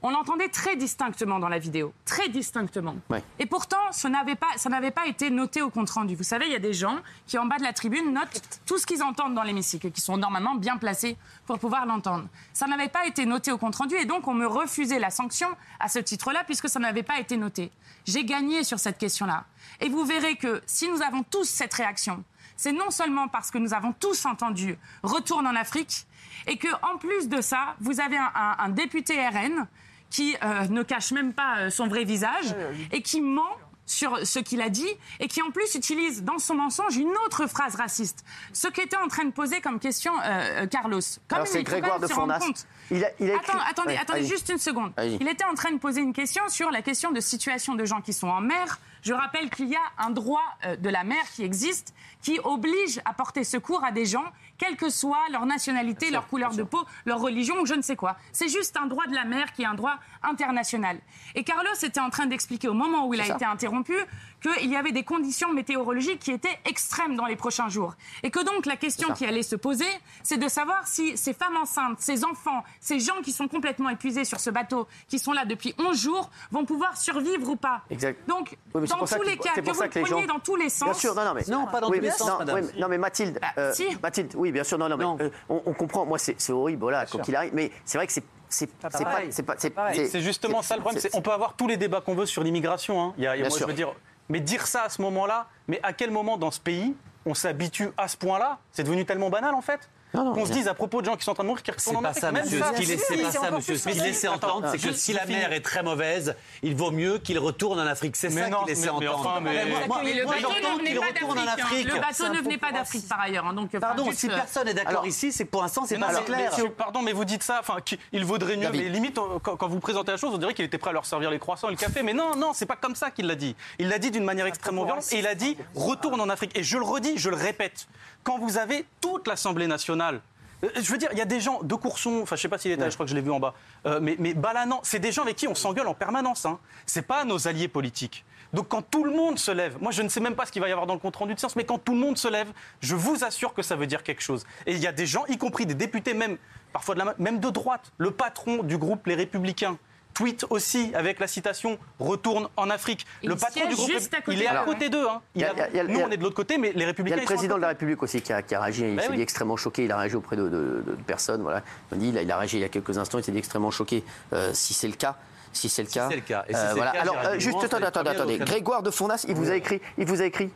[0.00, 2.94] On l'entendait très distinctement dans la vidéo, très distinctement.
[3.10, 3.22] Ouais.
[3.40, 6.14] Et pourtant, ça n'avait pas, ça n'avait pas été noté au compte rendu.
[6.14, 8.78] Vous savez, il y a des gens qui en bas de la tribune notent tout
[8.78, 12.28] ce qu'ils entendent dans l'hémicycle, qui sont normalement bien placés pour pouvoir l'entendre.
[12.52, 15.48] Ça n'avait pas été noté au compte rendu, et donc on me refusait la sanction
[15.80, 17.72] à ce titre-là puisque ça n'avait pas été noté.
[18.06, 19.46] J'ai gagné sur cette question-là,
[19.80, 22.22] et vous verrez que si nous avons tous cette réaction,
[22.58, 26.06] c'est non seulement parce que nous avons tous entendu retourne en Afrique,
[26.46, 29.66] et que en plus de ça, vous avez un, un- un député RN
[30.10, 32.54] qui euh, ne cache même pas euh, son vrai visage
[32.92, 33.56] et qui ment
[33.88, 37.46] sur ce qu'il a dit et qui en plus utilise dans son mensonge une autre
[37.46, 38.24] phrase raciste.
[38.52, 41.00] Ce qu'était en train de poser comme question euh, euh, Carlos.
[41.32, 42.46] Même, c'est Grégoire de se rendre Fournas.
[42.46, 44.92] compte Il a, il a écrit- Attends, attendez, Ouais, attendez juste une seconde.
[45.02, 48.00] Il était en train de poser une question sur la question de situation de gens
[48.00, 48.78] qui sont en mer.
[49.02, 53.00] Je rappelle qu'il y a un droit euh, de la mer qui existe, qui oblige
[53.04, 54.24] à porter secours à des gens,
[54.58, 57.96] quelle que soit leur nationalité, leur couleur de peau, leur religion ou je ne sais
[57.96, 58.16] quoi.
[58.32, 60.98] C'est juste un droit de la mer qui est un droit international.
[61.34, 63.34] Et Carlos était en train d'expliquer au moment où il a ça.
[63.36, 63.94] été interrompu
[64.40, 67.94] qu'il y avait des conditions météorologiques qui étaient extrêmes dans les prochains jours.
[68.22, 69.86] Et que donc la question qui allait se poser,
[70.22, 74.24] c'est de savoir si ces femmes enceintes, ces enfants, ces gens qui sont complètement épuisés
[74.24, 77.82] sur ce bateau, qui sont là depuis 11 jours, vont pouvoir survivre ou pas.
[77.90, 78.28] Exact.
[78.28, 80.56] Donc, Oui, dans tous que- les cas, que pour vous que preniez gens- dans tous
[80.56, 80.84] les sens.
[80.90, 82.56] Bien sûr, non, non, mais Non, pas dans oui, tous les mais- sens, non, madame.
[82.60, 83.86] oui, mais- non, mais Mathilde, Ah, euh, si.
[84.02, 85.16] Mathilde, oui, bien sûr, non, non, mais Non.
[85.20, 86.04] euh, on, on comprend.
[86.06, 89.28] Moi, c'est horrible, voilà, quand il arrive, mais c'est vrai que c'est c'est pareil.
[89.30, 91.02] c'est pas, c'est Mais C'est justement ça le problème.
[91.12, 93.00] On peut avoir tous les débats qu'on veut sur l'immigration.
[93.02, 93.14] hein.
[93.18, 93.66] Il y a- il y a- Bien moi, sûr.
[93.66, 93.92] je veux dire,
[94.30, 96.94] mais dire ça à ce moment-là, mais à quel moment dans ce pays
[97.26, 98.58] on s'habitue à ce point-là?
[98.72, 99.90] C'est devenu tellement banal en fait.
[100.12, 101.96] Qu'on se dise à propos de gens qui sont en train de mourir qu'ils retournent
[101.98, 102.22] en pas Afrique.
[102.22, 102.62] ça, Même monsieur.
[102.64, 103.74] Ce qu'il laissait, c'est pas ça, encore monsieur.
[103.74, 104.08] plus Ce qu'il facile.
[104.12, 107.78] laissait entendre, c'est que si la mer est très mauvaise, il vaut mieux qu'il retourne
[107.78, 108.16] en Afrique.
[108.16, 109.40] C'est ça qu'il laissait entendre.
[109.42, 111.64] le bateau j'entends ne venait qu'il pas retourne en d'Afrique.
[111.64, 111.92] Afrique.
[111.92, 113.46] Le bateau ne venait pas d'Afrique par ailleurs.
[113.46, 113.68] hein.
[113.80, 116.52] Pardon, si euh, personne n'est d'accord ici, c'est pour l'instant, c'est pas clair.
[116.76, 117.58] pardon, mais vous dites ça.
[117.60, 117.76] Enfin,
[118.12, 118.70] il vaudrait mieux.
[118.70, 120.94] Mais limite, euh, quand, quand vous présentez la chose, on dirait qu'il était prêt à
[120.94, 122.02] leur servir les croissants et le café.
[122.02, 123.54] Mais non, non, c'est pas comme ça qu'il l'a dit.
[123.78, 126.56] Il l'a dit d'une manière extrêmement violente et il a dit retourne en Afrique.
[126.56, 127.86] Et je le redis, je le répète.
[128.24, 129.97] Quand vous avez toute l'Assemblée nationale.
[130.02, 132.58] Euh, Je veux dire, il y a des gens de Courson, enfin je sais pas
[132.58, 133.54] s'il est là, je crois que je l'ai vu en bas,
[133.86, 136.46] euh, mais, mais Balanan, c'est des gens avec qui on s'engueule en permanence.
[136.46, 136.58] Hein.
[136.86, 138.24] C'est pas nos alliés politiques.
[138.52, 140.62] Donc quand tout le monde se lève, moi je ne sais même pas ce qu'il
[140.62, 142.28] va y avoir dans le compte rendu de séance, mais quand tout le monde se
[142.28, 142.48] lève,
[142.80, 144.46] je vous assure que ça veut dire quelque chose.
[144.66, 146.38] Et il y a des gens, y compris des députés, même
[146.72, 149.78] parfois de la, même de droite, le patron du groupe Les Républicains.
[150.18, 153.06] Tweet aussi avec la citation retourne en Afrique.
[153.22, 155.06] Il le patron du groupe, juste à côté il est à côté d'eux.
[155.08, 155.20] hein.
[155.36, 156.22] Il Il y a- a- il y a- il y a- nous on est de
[156.24, 157.16] l'autre côté, mais les Il y a républicains.
[157.20, 158.82] le président de la République aussi qui a, qui a réagi.
[158.82, 159.16] Il Ben s'est oui.
[159.16, 159.84] dit extrêmement choqué.
[159.84, 161.42] Il a réagi auprès de, de- de personnes.
[161.42, 161.62] Voilà.
[161.92, 163.18] Il m'a dit, il a, réagi il y a quelques instants.
[163.18, 164.02] Il s'est dit extrêmement choqué.
[164.32, 165.14] Euh, si c'est le cas.
[165.52, 166.08] Si c'est le cas.
[166.10, 166.44] c'est le cas.
[166.48, 168.38] Et si Euh, c'est le cas, Alors, euh, juste attendez, attendez, attendez.
[168.38, 169.80] Grégoire de Fournas, il vous a écrit?
[169.98, 170.50] Il vous a écrit?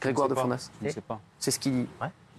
[0.00, 0.70] Grégoire de Fournas.
[0.82, 1.20] Je sais pas.
[1.38, 1.86] C'est ce qu'il dit.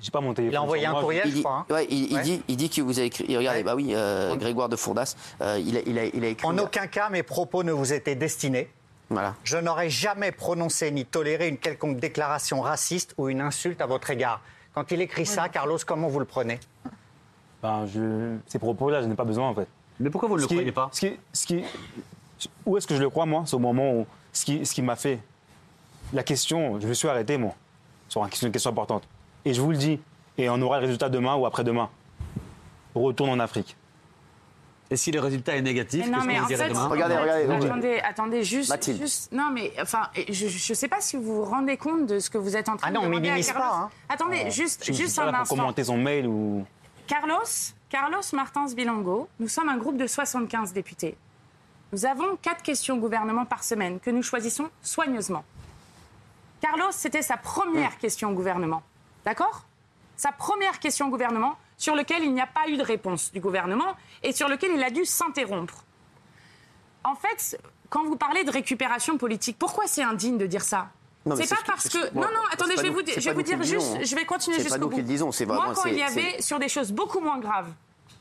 [0.02, 0.54] J'ai pas mon téléphone.
[0.54, 1.66] Il a envoyé un moi, courriel, Il je dit, crois.
[1.70, 1.74] hein.
[1.74, 3.36] ouais, il, dit, il dit qu'il vous a écrit.
[3.36, 3.64] regardez, Ouais.
[3.64, 6.48] bah oui, euh, Grégoire de Fournas, euh, il, a, il, a, il a écrit.
[6.48, 8.70] En aucun cas, mes propos ne vous étaient destinés.
[9.10, 9.34] Voilà.
[9.44, 14.10] Je n'aurais jamais prononcé ni toléré une quelconque déclaration raciste ou une insulte à votre
[14.12, 14.42] égard.
[14.76, 16.60] Quand il écrit ça, Carlos, comment vous le prenez?
[17.64, 18.36] Ben, je...
[18.48, 19.68] Ces propos-là, je n'ai pas besoin en fait.
[20.00, 20.90] Mais pourquoi vous ne le qui- croyez pas?
[20.92, 21.64] ce qui, ce qui-
[22.66, 24.06] Où est-ce que je le crois, moi C'est au moment où.
[24.32, 25.20] Ce qui, ce qui m'a fait.
[26.14, 27.56] La question, je me suis arrêté, moi,
[28.08, 29.04] sur une question importante.
[29.48, 29.98] Et je vous le dis,
[30.38, 31.90] et on aura le résultat demain ou après-demain.
[32.94, 33.78] Retourne en Afrique.
[34.92, 37.16] Et si le résultat est négatif, Mais non, qu'est-ce mais que en fait, demain Regardez,
[37.16, 39.00] regardez, attendez, attendez, juste, Mathilde.
[39.02, 42.30] juste- non, mais enfin, je ne sais pas si vous vous rendez compte de ce
[42.30, 43.64] que vous êtes en train Ah non, de on demander à minimise Carlos.
[43.70, 43.90] pas, hein.
[44.10, 45.56] Attendez, juste, Je juste un instant.
[45.56, 46.66] commenter son mail ou.
[47.08, 47.36] Carlos,
[47.90, 51.16] Carlos Martins Bilongo, nous sommes un groupe de 75 députés.
[51.94, 55.46] Nous avons quatre questions au gouvernement par semaine que nous choisissons soigneusement.
[56.60, 58.84] Carlos, c'était sa première question au gouvernement.
[59.28, 59.66] D'accord?
[60.16, 63.42] Sa première question au gouvernement sur laquelle il n'y a pas eu de réponse du
[63.42, 65.84] gouvernement et sur lequel il a dû s'interrompre.
[67.04, 67.60] En fait,
[67.90, 70.88] quand vous parlez de récupération politique, pourquoi c'est indigne de dire ça?
[71.36, 72.14] C'est pas ce parce que.
[72.16, 73.86] non, non, attendez, je vais nous- vous, je vais vous dire juste.
[73.86, 74.04] disons, hein.
[74.06, 74.96] Je vais continuer C'est pas jusqu'au bout.
[74.96, 77.74] qui le disons, c'est Moi, quand il y avait sur des choses beaucoup moins graves,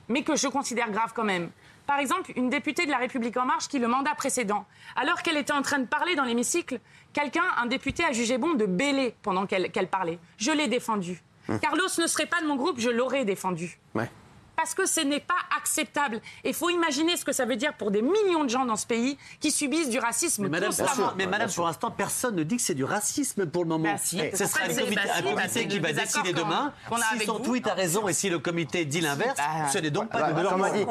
[0.09, 1.51] mais que je considère graves quand même.
[1.87, 5.37] Par exemple, une députée de La République En Marche qui, le mandat précédent, alors qu'elle
[5.37, 6.81] était en train de parler dans l'hémicycle,
[7.13, 10.19] quelqu'un, un député, a jugé bon de bêler pendant qu'elle parlait.
[10.39, 11.23] Je l'ai défendu.
[11.61, 13.79] Carlos ne serait pas de mon groupe, je l'aurais défendu.
[13.95, 14.11] Ouais.
[14.57, 16.21] Parce que ce n'est pas acceptable.
[16.45, 18.87] Il faut imaginer ce que ça veut dire pour des millions de gens dans ce
[18.87, 21.13] pays qui subissent du racisme Mais madame, constamment.
[21.17, 23.93] mais madame, pour l'instant, personne ne dit que c'est du racisme pour le moment.
[23.93, 26.73] Bah si, Ce sera un comité, bah un bah comité qui va décider demain.
[26.89, 27.45] qu'on a si son vous.
[27.45, 30.41] tweet a raison et si le comité dit l'inverse, Bah, ce n'est donc pas de
[30.41, 30.85] leur comme a dit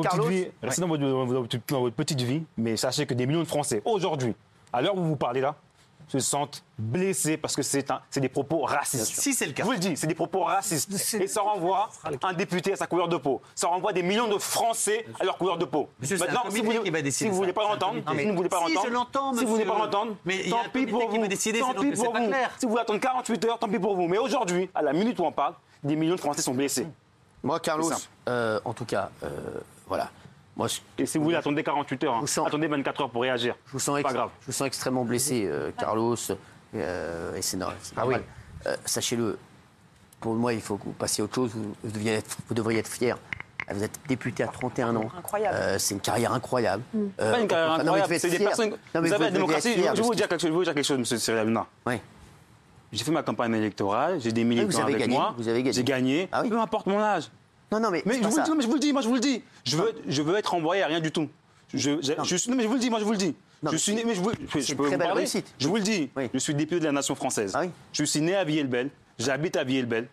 [0.00, 0.30] Carlos.
[1.68, 4.34] dans votre petite vie, mais sachez que des millions de Français, aujourd'hui,
[4.72, 5.56] à l'heure où vous parlez là,
[6.08, 9.20] se sentent blessés parce que c'est un- c'est des propos racistes.
[9.20, 9.62] Si c'est le cas.
[9.62, 11.14] Je vous le dis, c'est des propos racistes.
[11.20, 11.88] Et ça renvoie
[12.22, 13.40] un député à sa couleur de peau.
[13.54, 15.88] Ça renvoie des millions de Français à leur couleur de peau.
[16.00, 18.48] Monsieur, Maintenant, si vous, qui va décider si voulez pas l'entendre, si vous ne voulez
[18.48, 20.16] pas Si, l'entendre, je l'entends, si vous voulez pas l'entendre,
[20.50, 21.22] tant pis pour qui vous.
[21.60, 22.26] tant pis pour vous.
[22.28, 22.50] clair.
[22.58, 24.06] Si vous voulez attendre 48 heures, tant pis pour vous.
[24.06, 26.86] Mais aujourd'hui, à la minute où on parle, des millions de Français sont blessés.
[27.42, 27.90] Moi, Carlos,
[28.28, 29.28] euh, en tout cas, euh,
[29.86, 30.10] voilà.
[30.56, 32.14] Moi, je, Et si vous voulez, attendez 48 heures.
[32.14, 32.26] hein.
[32.26, 33.54] sens- Attendez 24 heures pour réagir.
[33.66, 34.30] je vous sens, pas grave.
[34.40, 36.16] je vous sens extrêmement blessé, euh, Carlos,
[36.74, 37.76] euh, et c'est normal.
[37.96, 38.14] Ah oui.
[38.66, 39.38] Euh, Sachez-le,
[40.20, 41.50] pour moi, il faut que vous passiez à autre chose.
[41.54, 43.18] Vous, vous deviez être- vous devriez être fier.
[43.70, 45.10] Vous êtes député à 31 ans.
[45.18, 45.56] Incroyable.
[45.60, 46.82] Euh, c'est une carrière incroyable.
[47.20, 48.18] Euh, Pas une carrière incroyable.
[48.18, 48.70] C'est des personnes.
[48.70, 50.64] Non, mais vous savez, la démocratie, je vais vous dire quelque chose, je vais vous
[50.64, 51.66] dire quelque chose, monsieur Cyril Hanouna.
[51.84, 52.00] Ouais.
[52.92, 55.34] J'ai fait ma campagne électorale, j'ai des militants vous avez avec gagné, moi.
[55.36, 55.72] vous avez gagné.
[55.72, 56.28] J'ai gagné.
[56.30, 56.48] Ah oui.
[56.48, 57.28] Peu importe mon âge.
[57.72, 58.02] Non, non, mais.
[58.06, 59.20] Mais je vous, le dis, non, mais je vous le dis, moi je vous le
[59.20, 59.42] dis.
[59.64, 61.28] Je veux, je veux être envoyé à rien du tout.
[61.74, 63.34] Je, je, je suis- non, mais je vous le dis, moi je vous le dis.
[63.62, 65.14] Non, je suis né, mais je, vous, je, peux très vous belle parler.
[65.14, 65.52] réussite.
[65.58, 66.28] Je vous le dis, Oui.
[66.32, 67.52] je suis député de la nation française.
[67.56, 67.70] Ah oui.
[67.92, 70.06] Je suis né à Villers-le-Bel, j'habite à Villers-le-Bel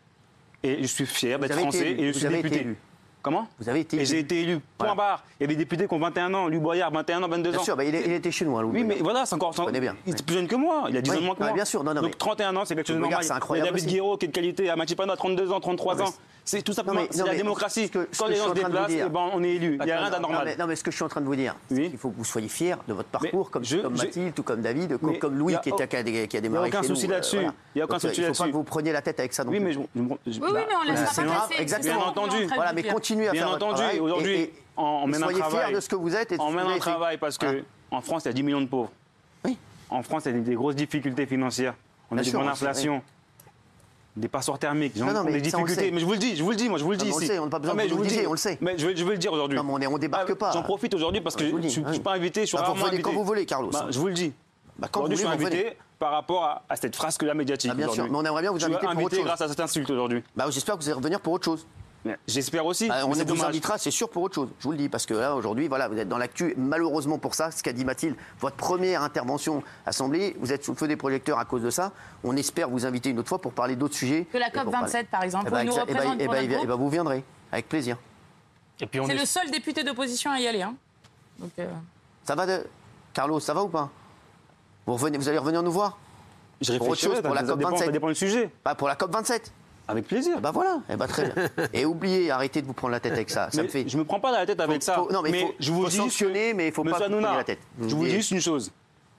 [0.64, 2.02] et je suis fier d'être français élu.
[2.02, 2.62] et je Vous suis député.
[2.62, 2.78] élu.
[3.22, 4.22] Comment Vous avez été Et j'ai élu.
[4.24, 4.54] été élu.
[4.78, 4.96] Point Voilà.
[4.96, 5.24] barre.
[5.40, 6.48] Il y a des députés qui ont 21 ans.
[6.48, 7.64] Louis Boyard, 21 ans, 22 Bien ans.
[7.64, 9.54] sûr, bah, il, est- il était chez nous, hein, Louis Oui, mais voilà, c'est encore.
[9.72, 9.96] Bien.
[10.06, 10.88] Il était plus jeune que moi.
[10.90, 11.52] Il a 10 ans de moins que moi.
[11.54, 13.24] bien sûr, non, non, Donc mais- 31 ans, c'est quelque chose de normal.
[13.24, 13.94] c'est incroyable Il y a David aussi.
[13.96, 14.70] Guiraud, quelle qualité.
[14.70, 16.14] Amati Pano, 32 ans, 33 Non, mais ans.
[16.46, 17.02] C'est tout simplement.
[17.02, 17.90] mais- non, la mais démocratie.
[17.90, 19.78] que- Quand les gens se déplacent, dire- eh ben, on est élu.
[19.80, 20.42] Il n'y a rien Non, d'anormal.
[20.46, 21.90] mais, non, mais ce que je suis en train de vous dire, c'est Oui.
[21.90, 24.44] qu'il faut que vous soyez fiers de votre parcours, comme, je- comme je- Mathilde, tout
[24.44, 26.38] comme David, comme, Mais comme Louis a qui, au- était, qui, a, qui a y
[26.38, 27.38] a démarré aucun souci euh, là-dessus.
[27.76, 28.52] Il y a aucun euh, souci Il ne faut pas là-dessus.
[28.52, 29.80] que vous preniez la tête avec ça non Oui, mais je.
[29.80, 30.02] je-
[30.34, 31.62] je- Oui, oui, mais on ne laissera C'est pas grave, passer.
[31.62, 31.84] exactement.
[31.84, 33.66] C'est ce qu'on est en train de Voilà, vous mais continuez à Bien faire votre
[33.66, 34.00] entendu, travail.
[34.02, 36.36] aujourd'hui, et- et- en- en et menant un soyez fiers de ce que vous êtes
[36.40, 37.64] On mène un travail parce Hein que
[37.96, 38.92] en France, il y a 10 millions de pauvres.
[39.46, 39.58] Oui.
[39.90, 41.76] En France, il y a des grosses difficultés financières.
[42.12, 43.02] On a Bien des bonnes on inflations.
[44.16, 45.90] Des passoires thermiques, Non, mais des difficultés.
[45.92, 47.10] Mais je vous le dis, je vous le dis, moi, je vous le Non, dis
[47.10, 47.34] mais on le ici.
[47.34, 48.20] sait, on n'a pas besoin Non, je vous le dis.
[48.28, 48.58] on le sait.
[48.62, 49.58] Mais je vais, je vais le dire aujourd'hui.
[49.58, 50.52] Non, mais on est- on débarque Ah, pas.
[50.52, 52.86] J'en profite aujourd'hui parce que je ne suis pas invité, je suis Bah, vous rarement
[52.88, 53.02] invité.
[53.02, 53.72] quand vous voulez, Carlos.
[53.72, 54.32] Bah, je vous le dis.
[54.78, 57.72] Bah, quand Aujourd'hui, vous je suis invité par rapport à, à cette frasque-là médiatique.
[57.74, 59.26] Ah, bien sûr, mais on aimerait bien vous Je suis inviter pour autre invité chose.
[59.26, 60.24] grâce à cette insulte aujourd'hui.
[60.36, 61.66] Bah, J'espère que vous allez revenir pour autre chose.
[62.28, 62.90] J'espère aussi.
[62.90, 64.50] Bah, on c'est vous invitera, c'est sûr, pour autre chose.
[64.60, 66.54] Je vous le dis, parce que là, aujourd'hui, voilà, vous êtes dans l'actu.
[66.58, 70.78] Malheureusement pour ça, ce qu'a dit Mathilde, votre première intervention assemblée, vous êtes sous le
[70.78, 71.94] feu des projecteurs à cause de ça.
[72.26, 74.26] On espère vous inviter une autre fois pour parler d'autres sujets.
[74.32, 75.94] Que la Et pour COP parler- 27, par exemple, pour ben, notre eh
[76.48, 76.68] groupe.
[76.68, 77.98] ben, vous viendrez, avec plaisir.
[78.82, 80.62] Et puis on C'est est- le seul député d'opposition à y aller.
[80.62, 80.76] Hein.
[81.40, 81.68] Donc, euh,
[82.26, 82.66] Ça va, de...
[83.14, 83.90] Carlos, ça va ou pas?
[84.86, 85.98] Vous, revenez, vous allez revenir nous voir?
[86.60, 87.78] Je Pour autre chose, pour la ça dépend- COP27.
[87.86, 88.50] Ça dépend du sujet.
[88.66, 89.52] Bah, Pour la COP27
[89.88, 90.40] Avec plaisir.
[90.40, 91.36] Bah voilà, eh ben, très bien.
[91.74, 93.50] Et oubliez, arrêtez de vous prendre la tête avec ça.
[93.52, 93.86] Ça Mais me fait.
[93.88, 94.96] Je me prends pas la tête avec Faut- ça.
[94.96, 97.20] faut- non, mais faut- je vous faut dis sanctionner, mais il faut pas vous prendre
[97.38, 97.60] la tête.
[97.82, 98.72] Je vous dis juste une chose.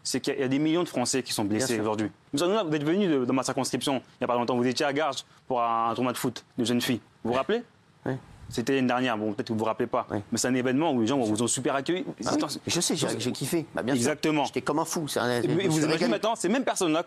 [0.02, 2.10] C'est qu'il y a- y des millions de Français qui sont blessés aujourd'hui.
[2.32, 4.56] Monsieur Hanouna, vous êtes venu de- dans ma circonscription il n'y a pas longtemps.
[4.56, 7.00] Vous étiez à Garges pour un, un tournoi de foot de jeunes filles.
[7.22, 7.62] Vous vous rappelez
[8.06, 8.12] Oui.
[8.50, 9.16] C'était l'année dernière.
[9.16, 10.06] Bon, peut-être que vous vous rappelez pas.
[10.10, 10.18] Oui.
[10.30, 12.04] Mais c'est un événement où les gens vous ont super accueilli.
[12.26, 13.64] Ah oui, je sais, j'ai kiffé.
[13.74, 13.94] Bah, bien.
[13.94, 14.44] Exactement.
[14.44, 15.06] J'étais comme un fou.
[15.16, 17.04] un- Mais vous imaginez maintenant, ces mêmes personnes-là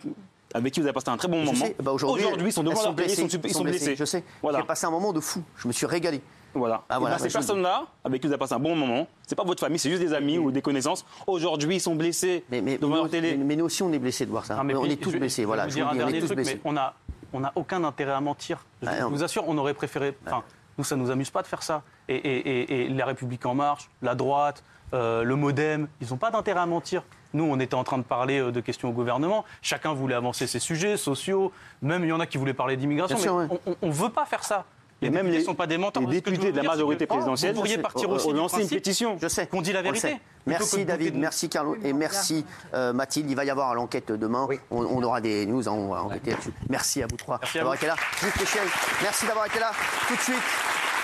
[0.54, 2.94] avec qui vous avez passé un très bon Je moment, bah, aujourd'hui, ils sont devant
[2.94, 3.96] pays, ils sont, ils sont blessés.
[3.96, 4.24] Je sais.
[4.42, 4.60] Voilà.
[4.60, 5.44] J'ai passé un moment de fou.
[5.58, 6.22] Je me suis régalé.
[6.54, 6.84] Voilà.
[6.90, 9.44] Ah, voilà, bah, ces personnes-là, avec qui vous avez passé un bon moment, c'est pas
[9.44, 11.06] votre famille, c'est juste des amis ou des connaissances.
[11.28, 13.36] Aujourd'hui, ils sont blessés Mais, mais, devant leur télé.
[13.38, 14.56] mais- mais nous aussi, on est blessés de voir ça.
[14.56, 15.42] Non, mais on puis, est tous je blessés.
[15.44, 16.56] je Voilà, vous je dire un dernier truc, blessés.
[16.56, 16.94] mais on a,
[17.34, 18.66] on a aucun intérêt à mentir.
[18.82, 20.18] Je Ah, vous assure, on aurait préféré.
[20.26, 20.42] Enfin,
[20.80, 21.84] nous, ça nous amuse pas de faire ça.
[22.10, 26.18] Et, et- et- et la République en marche, la droite, euh, le MoDem, ils n'ont
[26.18, 27.04] pas d'intérêt à mentir.
[27.34, 29.44] Nous, on était en train de parler euh, de questions au gouvernement.
[29.62, 31.52] Chacun voulait avancer ses sujets sociaux.
[31.82, 33.18] Même il y en a qui voulaient parler d'immigration.
[33.18, 33.36] Sûr,
[33.82, 34.66] on ne veut pas faire ça.
[35.00, 36.02] Les Et même les- ne sont pas des menteurs.
[36.02, 39.16] les députés de la majorité présidentielle Vous pourriez partir aussi lancé une pétition.
[39.22, 39.46] Je sais.
[39.46, 40.18] qu'on dit la vérité.
[40.48, 43.30] Merci David, de- merci Carlo et merci euh, Mathilde.
[43.30, 44.48] Il va y avoir l'enquête demain.
[44.50, 44.60] Oui.
[44.72, 46.54] On, on aura des news, hein, on va enquêter là-dessus.
[46.70, 47.96] Merci à vous trois d'avoir été là.
[48.22, 48.64] Juste Michel,
[49.04, 49.72] merci d'avoir été là.
[50.08, 50.36] Tout de suite,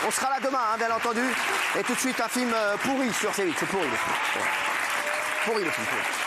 [0.06, 1.22] on sera là demain, hein, bien entendu.
[1.78, 3.54] Et tout de suite, un film euh, pourri sur C8.
[3.58, 4.46] C'est pourri le film.
[5.46, 5.86] Pourri le film.
[5.88, 6.23] pourri.